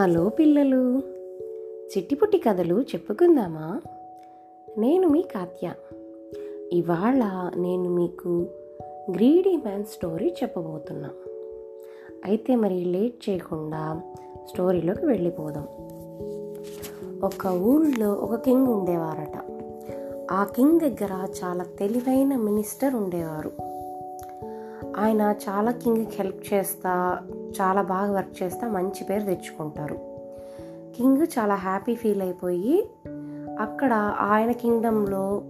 [0.00, 0.98] Hello పిల్లలు.
[1.96, 3.80] చిట్టిపుట్టి కథలు చెప్పుకుందామా?
[4.78, 5.72] నేను మీ కాత్య
[6.72, 8.46] ఇవాళ నేను మీకు
[9.10, 11.10] గ్రీడీ మ్యాన్ స్టోరీ చెప్పబోతున్నా.
[12.24, 14.00] అయితే మరి లేట్ చేయకుండా
[14.48, 15.68] స్టోరీలోకి వెళ్ళిపోదాం.
[17.24, 19.42] ఒక ఊళ్ళో ఒక కింగ్ ఉండేవారట.
[20.32, 23.67] ఆ కింగ్ దగ్గర చాలా తెలివైన మినిస్టర్ ఉండేవారు.
[24.98, 27.20] ఆయన చాలా కింగ్కి హెల్ప్ చేస్తా
[27.60, 29.94] చాలా బాగా వర్క్ చేస్తా మంచి పేరు తెచ్చుకుంటారు.
[30.96, 32.90] కింగ్ చాలా హ్యాపీ ఫీల్ అయిపోయి
[33.60, 35.42] అక్కడ ఆయన కింగ్డంలో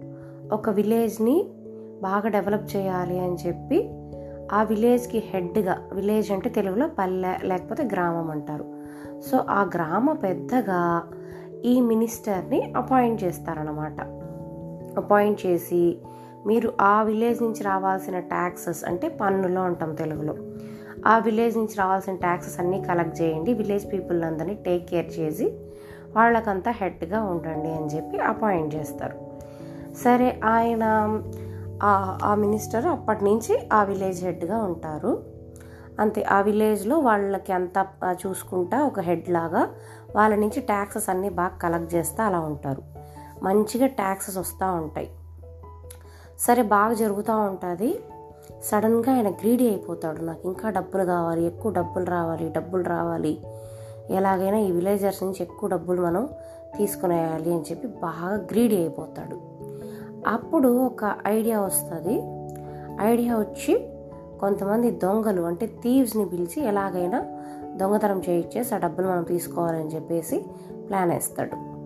[0.53, 1.47] ఒక విలేజ్ని
[2.03, 3.91] బాగా డెవలప్ చేయాలి అని చెప్పి
[4.53, 8.65] ఆ విలేజ్కి హెడ్గా విలేజ్ అంటే తెలుగులో పల్లె లేకపోతే గ్రామం అంటారు.
[9.21, 11.03] సో ఆ గ్రామ పెద్దగా
[11.65, 14.01] ఈ మినిస్టర్ని అపాయింట్ చేస్తారనమాట
[14.97, 15.99] అపాయింట్ చేసి
[16.47, 20.35] మీరు ఆ విలేజ్ నుంచి రావాల్సిన ట్యాక్సెస్ అంటే పన్నులో అంటాం తెలుగులో.
[21.07, 23.53] ఆ విలేజ్ నుంచి రావాల్సిన ట్యాక్సెస్ అన్నీ కలెక్ట్ చేయండి.
[23.53, 25.59] విలేజ్ పీపుల్ అందరినీ టేక్ కేర్ చేసి
[26.17, 29.19] వాళ్ళకంతా హెడ్గా ఉండండి అని చెప్పి అపాయింట్ చేస్తారు.
[30.05, 30.83] సరే ఆయన
[31.83, 35.23] ఆ మినిస్టర్ అప్పటి నుంచి ఆ విలేజ్ హెడ్గా ఉంటారు.
[36.01, 37.87] అంతే ఆ విలేజ్లో వాళ్ళకి అంత
[38.27, 39.69] చూసుకుంటా ఒక హెడ్ లాగా
[40.17, 42.83] వాళ్ళ నుంచి ట్యాక్సెస్ అన్నీ బాగా కలెక్ట్ చేస్తూ అలా ఉంటారు.
[43.43, 45.11] మంచిగా ట్యాక్సెస్ వస్తూ ఉంటాయి.
[46.39, 48.01] సరే బాగా జరుగుతూ ఉంటుంది.
[48.65, 50.21] సడన్గా ఆయన గ్రీడీ అయిపోతాడు.
[50.21, 53.41] నాకు ఇంకా డబ్బులు కావాలి ఎక్కువ డబ్బులు రావాలి డబ్బులు రావాలి.
[54.11, 56.29] ఎలాగైనా ఈ విలేజర్స్ నుంచి ఎక్కువ డబ్బులు మనం
[56.77, 59.41] తీసుకునేయాలి అని చెప్పి బాగా గ్రీడీ అయిపోతాడు.
[60.29, 62.23] అప్పుడు ఒక ఐడియా వస్తుంది.
[63.01, 63.89] ఐడియా వచ్చి
[64.41, 67.25] కొంతమంది దొంగలు అంటే థీవ్స్ని పిలిచి ఎలాగైనా
[67.77, 70.47] దొంగతనం చేయించేసి ఆ డబ్బులు మనం తీసుకోవాలని చెప్పేసి
[70.89, 71.79] ప్లాన్ వేస్తాడు.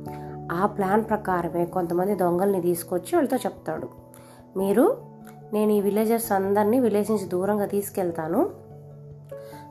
[0.54, 4.02] ఆ ప్లాన్ ప్రకారమే కొంతమంది దొంగల్ని తీసుకొచ్చి వాళ్ళతో చెప్తాడు.
[4.56, 4.96] మీరు
[5.52, 8.50] నేను ఈ విలేజర్స్ అందరినీ విలేజ్ నుంచి దూరంగా తీసుకెళ్తాను.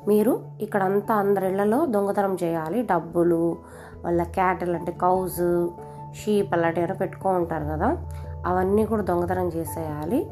[0.08, 2.82] మీరు ఇక్కడంతా అందరిళ్ళలో దొంగతనం చేయాలి.
[2.82, 3.58] డబ్బులు
[4.04, 5.70] వాళ్ళ క్యాటల్ అంటే కౌజ్
[6.14, 8.08] షీప్ అలాంటివి పెట్టుకో ఉంటారు కదా.
[8.46, 10.32] అవన్నీ కూడా దొంగతనం చేసేయాలి.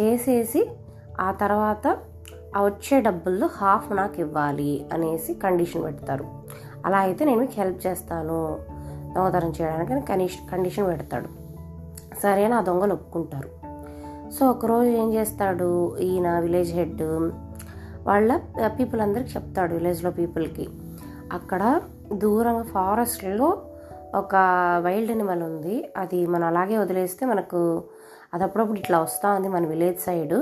[0.00, 0.70] చేసేసి
[1.20, 1.98] ఆ తర్వాత
[2.56, 6.24] ఆ వచ్చే డబ్బుల్లో హాఫ్ నాకు ఇవ్వాలి అనేసి కండిషన్ పెడతారు.
[6.86, 8.58] అలా అయితే నేను మీకు హెల్ప్ చేస్తాను.
[9.14, 11.46] దొంగతనం చేయడానికి అని కనీష్ కండిషన్ పెడతాడు.
[12.22, 13.55] సరే అని ఆ దొంగలు ఒప్పుకుంటారు.
[14.34, 17.02] సో ఒకరోజు ఏం చేస్తాడు ఈయన విలేజ్ హెడ్
[18.06, 18.30] వాళ్ళ
[18.78, 20.68] పీపుల్ అందరికి చెప్తాడు విలేజ్లో పీపుల్కి
[21.32, 21.62] అక్కడ
[22.12, 23.48] దూరంగా ఫారెస్ట్లో
[24.14, 24.34] ఒక
[24.84, 25.76] వైల్డ్ అనిమల్ ఉంది.
[25.96, 27.60] అది మనం అలాగే వదిలేస్తే మనకు
[28.34, 30.36] అది అప్పుడప్పుడు ఇట్లా వస్తూ ఉంది మన విలేజ్ సైడ్.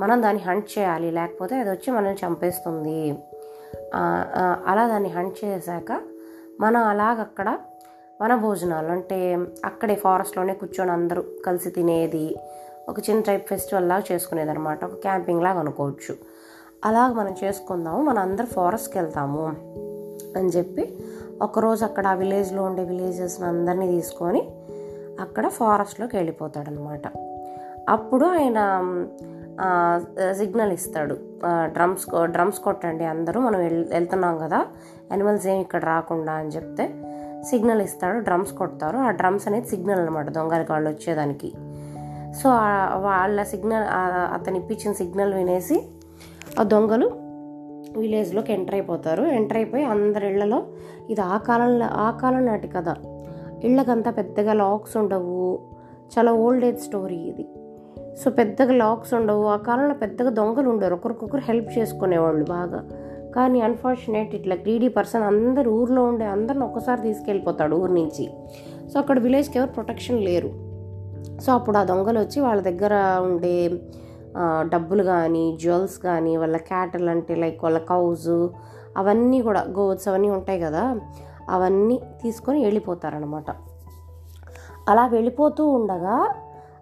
[0.00, 1.10] మనం దాన్ని హంట్ చేయాలి.
[1.10, 3.00] లేకపోతే అది వచ్చి మనల్ని చంపేస్తుంది.
[4.70, 6.00] అలా దాన్ని హంట్ చేశాక
[6.60, 7.58] మనం అలాగక్కడ
[8.22, 9.18] వన భోజనాలు అంటే
[9.64, 12.26] అక్కడే ఫారెస్ట్లోనే కూర్చొని అందరూ కలిసి తినేది
[12.90, 16.14] ఒక చిన్న టైప్ ఫెస్టివల్ లాగా చేసుకునేది అనమాట ఒక క్యాంపింగ్ లాగా అనుకోవచ్చు.
[16.84, 18.02] అలాగ మనం చేసుకుందాము.
[18.02, 19.44] మనం అందరు ఫారెస్ట్కి వెళ్తాము
[20.36, 20.98] అని చెప్పి
[21.42, 24.42] ఒకరోజు అక్కడ ఆ విలేజ్లో ఉండే విలేజెస్ని అందరినీ తీసుకొని
[25.20, 27.06] అక్కడ ఫారెస్ట్లోకి వెళ్ళిపోతాడనమాట
[27.88, 28.58] అప్పుడు ఆయన
[30.32, 31.16] సిగ్నల్ ఇస్తాడు.
[31.64, 34.60] డ్రమ్స్ డ్రమ్స్ కొట్టండి అందరూ మనం వెళ్తున్నాం కదా
[35.10, 36.86] యానిమల్స్ ఏమి ఇక్కడ రాకుండా అని చెప్తే
[37.42, 38.96] సిగ్నల్ ఇస్తాడు డ్రమ్స్ కొడతారు.
[38.96, 41.52] ఆ డ్రమ్స్ అనేది సిగ్నల్ అనమాట దొంగలకి వాళ్ళు వచ్చేదానికి.
[42.34, 42.48] సో
[42.96, 43.84] వాళ్ళ సిగ్నల్
[44.32, 45.82] అతను ఇప్పించిన సిగ్నల్ వినేసి
[46.60, 47.10] ఆ దొంగలు
[47.96, 49.22] విలేజ్లోకి ఎంటర్ అయిపోతారు.
[49.22, 50.62] ఎంటర్ అయిపోయి అందరి ఇళ్ళలో
[51.10, 52.84] ఇది ఆ కాలంలో ఆ కాలం నాటి కథ.
[53.64, 55.58] ఇళ్ళకంతా పెద్దగా లాక్స్ ఉండవు.
[56.18, 57.48] చాలా ఓల్డ్ ఏజ్ స్టోరీ ఇది.
[58.16, 59.44] సో పెద్దగా లాక్స్ ఉండవు.
[59.44, 60.94] ఆ కాలంలో పెద్దగా దొంగలు ఉండరు.
[60.94, 62.88] ఒకరికొకరు హెల్ప్ చేసుకునేవాళ్ళు బాగా.
[63.36, 68.30] కానీ అన్ఫార్చునేట్ ఇట్లా గ్రీడీ పర్సన్ అందరు ఊర్లో ఉండే అందరిని ఒక్కసారి తీసుకెళ్ళిపోతాడు ఊరి నుంచి.
[68.92, 70.69] సో అక్కడ విలేజ్కి ఎవరు ప్రొటెక్షన్ లేరు.
[71.40, 73.54] సో అప్పుడు ఆ దొంగలు వచ్చి వాళ్ళ దగ్గర ఉండే
[74.68, 78.28] డబ్బులు కానీ జ్యువెల్స్ కానీ వాళ్ళ క్యాటల్ అంటే లైక్ వాళ్ళ కౌజ్
[78.96, 80.84] అవన్నీ కూడా గోట్స్ అవన్నీ ఉంటాయి కదా
[81.50, 83.50] అవన్నీ తీసుకొని వెళ్ళిపోతారనమాట
[84.88, 86.16] అలా వెళ్ళిపోతూ ఉండగా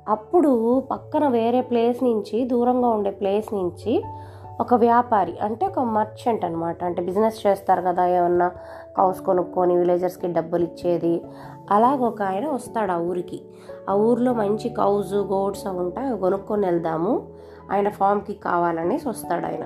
[0.09, 0.53] అప్పుడు
[0.91, 3.95] పక్కన వేరే ప్లేస్ నుంచి దూరంగా ఉండే ప్లేస్ నుంచి
[4.60, 8.51] ఒక వ్యాపారి అంటే ఒక మర్చెంట్ అనమాట అంటే బిజినెస్ చేస్తారు కదా ఏమన్నా
[8.97, 11.22] కౌస్ కొనుక్కొని విలేజర్స్కి డబ్బులు ఇచ్చేది.
[11.71, 13.43] అలాగ ఒక ఆయన వస్తాడు ఆ ఊరికి.
[13.89, 17.27] ఆ ఊర్లో మంచి కౌజ్ గోడ్స్ అవి ఉంటాయి అవి కొనుక్కొని వెళ్దాము.
[17.72, 19.63] ఆయన ఫామ్కి కావాలనేసి వస్తాడు ఆయన.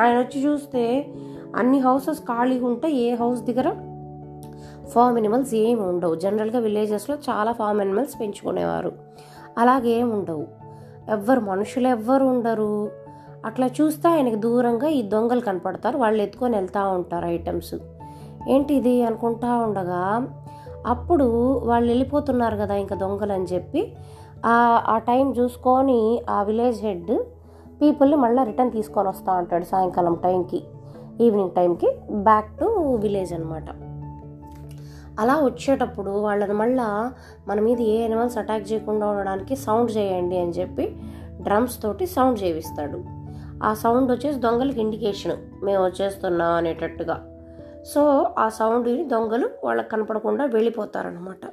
[0.00, 1.06] ఆయన వచ్చి చూస్తే
[1.56, 3.70] అన్ని హౌసెస్ ఖాళీగా ఉంటాయి ఏ హౌస్ దగ్గర
[4.88, 6.14] ఫామ్ ఎనిమల్స్ ఏమి ఉండవు.
[6.14, 8.92] జనరల్గా విలేజెస్లో చాలా ఫామ్ ఎనిమల్స్ పెంచుకునేవారు.
[9.58, 10.46] అలాగే ఏమి ఉండవు.
[11.10, 13.01] ఎవ్వరు మనుషులు ఎవ్వరు ఉండరు.
[13.46, 15.98] అట్లా చూస్తే ఆయనకి దూరంగా ఈ దొంగలు కనపడతారు.
[15.98, 17.74] వాళ్ళు ఎత్తుకొని వెళ్తూ ఉంటారు ఐటమ్స్.
[18.48, 20.28] ఏంటి ఇది అనుకుంటా ఉండగా
[20.86, 21.26] అప్పుడు
[21.64, 23.92] వాళ్ళు వెళ్ళిపోతున్నారు కదా ఇంకా దొంగలు అని చెప్పి.
[24.86, 27.12] ఆ టైం చూసుకొని ఆ విలేజ్ హెడ్
[27.82, 30.62] పీపుల్ని మళ్ళీ రిటర్న్ తీసుకొని వస్తూ ఉంటాడు సాయంకాలం టైంకి
[31.20, 33.68] ఈవినింగ్ టైంకి బ్యాక్ టు విలేజ్ అనమాట
[35.20, 37.12] అలా వచ్చేటప్పుడు వాళ్ళని మళ్ళా
[37.48, 40.96] మన మీద ఏ యానిమల్స్ అటాక్ చేయకుండా ఉండడానికి సౌండ్ చేయండి అని చెప్పి
[41.40, 43.21] డ్రమ్స్ తోటి సౌండ్ చేయిస్తాడు.
[43.62, 47.28] ఆ సౌండ్ వచ్చేసి దొంగలకి ఇండికేషన్ మేము వచ్చేస్తున్నాం అనేటట్టుగా.
[47.86, 51.44] సో ఆ సౌండ్ విని దొంగలు వాళ్ళకి కనపడకుండా వెళ్ళిపోతారనమాట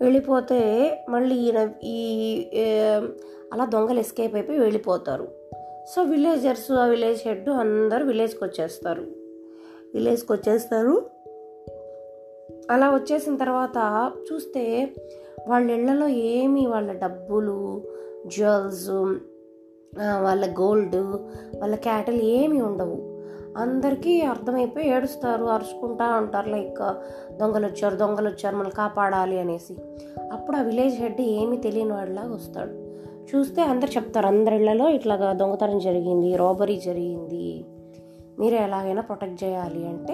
[0.00, 0.60] వెళ్ళిపోతే
[1.08, 1.98] మళ్ళీ ఈయన ఈ
[3.52, 5.28] అలా దొంగలు ఎస్కేప్ అయిపోయి వెళ్ళిపోతారు.
[5.94, 9.02] సో విలేజర్స్ ఆ విలేజ్ హెడ్ అందరూ విలేజ్కి వచ్చేస్తారు.
[9.94, 11.10] విలేజ్కి వచ్చేస్తారు.
[12.70, 14.90] అలా వచ్చేసిన తర్వాత చూస్తే
[15.48, 17.82] వాళ్ళ ఇళ్ళలో ఏమి వాళ్ళ డబ్బులు
[18.26, 18.90] జ్యువెల్స్
[19.96, 20.96] వాళ్ళ గోల్డ్
[21.60, 23.18] వాళ్ళ క్యాటల్ ఏమీ ఉండవు.
[23.56, 26.94] అందరికీ అర్థమైపోయి ఏడుస్తారు అరుచుకుంటా ఉంటారు లైక్
[27.36, 29.76] దొంగలు వచ్చారు దొంగలు వచ్చారు మనల్ని కాపాడాలి అనేసి.
[30.32, 32.88] అప్పుడు ఆ విలేజ్ హెడ్ ఏమీ తెలియని వాడిలాగా వస్తాడు.
[33.30, 37.64] చూస్తే అందరు చెప్తారు అందరిళ్ళలో ఇట్లాగా దొంగతనం జరిగింది రాబరీ జరిగింది
[38.38, 40.12] మీరే ఎలాగైనా ప్రొటెక్ట్ చేయాలి అంటే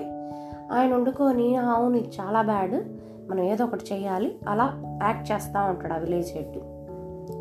[0.73, 2.89] ఆయన వండుకొని అవును ఇది చాలా బ్యాడ్
[3.31, 6.74] మనం ఏదో ఒకటి చేయాలి అలా యాక్ట్ చేస్తూ ఉంటాడు ఆ విలేజ్ హెడ్.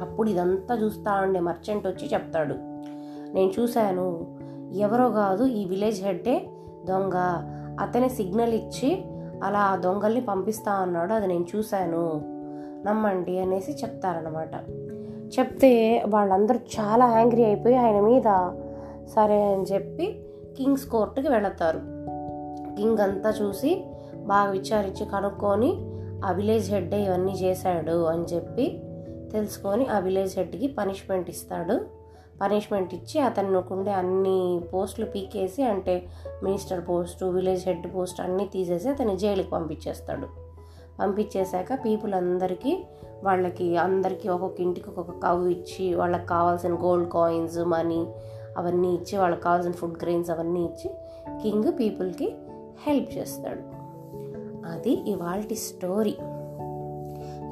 [0.04, 2.56] అప్పుడు ఇదంతా చూస్తా ఉండే మర్చెంట్ వచ్చి చెప్తాడు.
[3.34, 4.08] నేను చూశాను
[4.76, 6.36] ఎవరో కాదు ఈ విలేజ్ హెడ్డే
[6.86, 7.18] దొంగ.
[7.80, 8.90] అతని సిగ్నల్ ఇచ్చి
[9.44, 12.04] అలా ఆ దొంగల్ని పంపిస్తా అన్నాడు అది నేను చూశాను.
[12.86, 14.54] నమ్మండి అనేసి చెప్తారనమాట
[15.36, 15.72] చెప్తే
[16.08, 18.30] వాళ్ళందరూ చాలా యాంగ్రీ అయిపోయి ఆయన మీద
[19.16, 20.06] సరే అని చెప్పి
[20.58, 21.82] కింగ్స్ కోర్టుకి వెళతారు.
[22.78, 23.72] కింగ్ అంతా చూసి
[24.26, 25.72] బాగా విచారించి కనుక్కొని
[26.26, 28.66] ఆ విలేజ్ హెడ్ ఇవన్నీ చేశాడు అని చెప్పి
[29.34, 32.04] తెలుసుకొని ఆ విలేజ్ హెడ్కి పనిష్మెంట్ ఇస్తాడు.
[32.42, 36.08] పనిష్మెంట్ ఇచ్చి అతను ఉండే అన్ని పోస్టులు పీకేసి అంటే
[36.44, 40.28] minister post village head post అన్నీ తీసేసి అతన్ని జైలుకి పంపించేస్తాడు.
[41.00, 42.86] పంపించేశాక పీపుల్ అందరికీ
[43.24, 48.08] వాళ్ళకి అందరికీ ఒక్కొక్క ఇంటికి ఒక్కొక్క కవ్ ఇచ్చి వాళ్ళకి కావాల్సిన గోల్డ్ కాయిన్స్ మనీ
[48.58, 50.92] అవన్నీ ఇచ్చి వాళ్ళకి కావాల్సిన ఫుడ్ గ్రెయిన్స్ అవన్నీ ఇచ్చి
[51.42, 52.36] కింగ్ పీపుల్కి
[52.88, 53.62] హెల్ప్ చేస్తాడు.
[54.68, 56.16] అది ఇవాళ స్టోరీ.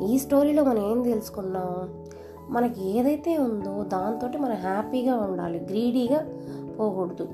[0.04, 2.06] ఈ స్టోరీలో మనం ఏం తెలుసుకున్నాం?
[2.50, 6.26] మనకి ఏదైతే ఉందో దాంతో మనం హ్యాపీగా ఉండాలి గ్రీడీగా
[6.80, 7.28] పోకూడదు.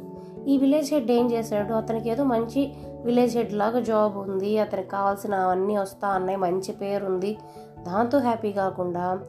[0.48, 1.74] ఈ విలేజ్ హెడ్ ఏం చేశాడు?
[1.74, 2.74] అతనికి ఏదో మంచి
[3.04, 7.38] విలేజ్ హెడ్ లాగా జాబ్ ఉంది అతనికి కావాల్సిన అవన్నీ వస్తా అన్నాయి మంచి పేరు ఉంది
[7.82, 9.20] దాంతో హ్యాపీ కాకుండా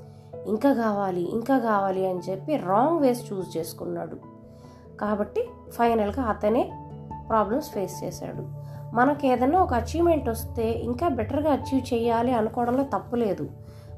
[0.46, 4.16] ఇంకా కావాలి ఇంకా కావాలి అని చెప్పి రాంగ్ వేస్ చూస్ చేసుకున్నాడు.
[5.00, 6.72] కాబట్టి ఫైనల్గా అతనే
[7.28, 8.57] ప్రాబ్లమ్స్ ఫేస్ చేశాడు.
[8.94, 13.50] మనకి ఏదైనా ఒక అచీవ్మెంట్ వస్తే ఇంకా బెటర్గా అచీవ్ చేయాలి అనుకోవడంలో తప్పు లేదు.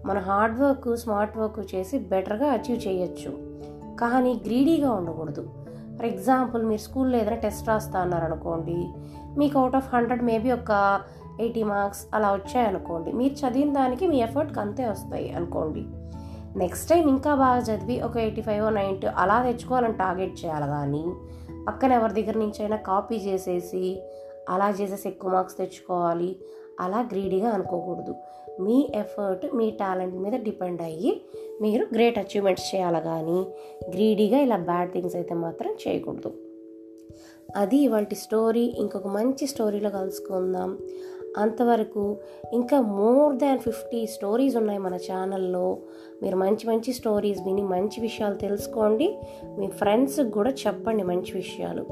[0.06, 3.50] మన హార్డ్ వర్క్ స్మార్ట్ వర్క్ చేసి బెటర్గా అచీవ్ చేయొచ్చు.
[3.96, 5.48] కానీ గ్రీడీగా ఉండకూడదు.
[5.96, 8.88] ఫర్ ఎగ్జాంపుల్ మీరు స్కూల్లో ఏదైనా టెస్ట్ రాస్తా అన్నారనుకోండి
[9.38, 11.00] మీకు అవుట్ ఆఫ్ హండ్రెడ్ మేబీ ఒక
[11.40, 15.84] ఎయిటీ మార్క్స్ అలా వచ్చాయనుకోండి మీరు చదివిన దానికి మీ ఎఫర్ట్కి అంతే వస్తాయి అనుకోండి.
[16.58, 21.04] నెక్స్ట్ టైం ఇంకా బాగా చదివి ఒక ఎయిటీ ఫైవ్ నైంటీ అలా తెచ్చుకోవాలని టార్గెట్ చేయాలి కానీ
[21.68, 24.02] పక్కన ఎవరి దగ్గర నుంచి అయినా కాపీ చేసేసి
[24.48, 26.36] అలా చేసేసి ఎక్కువ మార్క్స్ తెచ్చుకోవాలి.
[26.80, 28.14] అలా గ్రీడీగా అనుకోకూడదు.
[28.60, 31.20] మీ ఎఫర్ట్ మీ టాలెంట్ మీద డిపెండ్ అయ్యి
[31.60, 33.46] మీరు గ్రేట్ అచీవ్మెంట్స్ చేయాలి కానీ
[33.88, 36.32] గ్రీడీగా ఇలా బ్యాడ్ థింగ్స్ అయితే మాత్రం చేయకూడదు.
[37.56, 38.74] అది ఇవాళ స్టోరీ.
[38.78, 40.78] ఇంకొక మంచి స్టోరీలో కలుసుకుందాం.
[41.36, 42.16] అంతవరకు
[42.52, 45.78] ఇంకా మోర్ దాన్ ఫిఫ్టీ స్టోరీస్ ఉన్నాయి మన ఛానల్లో.
[46.22, 49.18] మీరు మంచి మంచి స్టోరీస్ విని మంచి విషయాలు తెలుసుకోండి.
[49.58, 51.86] మీ ఫ్రెండ్స్కి కూడా చెప్పండి మంచి విషయాలు.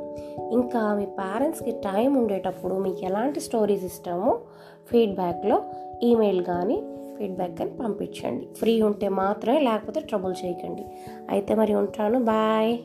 [0.53, 4.41] ఇంకా మీ పేరెంట్స్కి టైం ఉండేటప్పుడు మీకు ఎలాంటి స్టోరీస్ ఇష్టమో
[4.91, 5.63] ఫీడ్బ్యాక్లో
[6.03, 6.83] ఈమెయిల్ కానీ
[7.19, 8.49] ఫీడ్బ్యాక్ కానీ పంపించండి.
[8.55, 10.85] ఫ్రీ ఉంటే మాత్రమే లేకపోతే ట్రబుల్ చేయకండి.
[11.31, 12.25] అయితే మరి ఉంటాను.
[12.25, 12.79] బాయ్.